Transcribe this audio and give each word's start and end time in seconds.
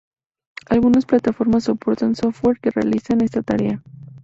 Algunas 0.67 1.05
plataformas 1.05 1.65
soportan 1.65 2.15
software 2.15 2.59
que 2.59 2.71
realizan 2.71 3.21
esta 3.21 3.43
tarea. 3.43 3.83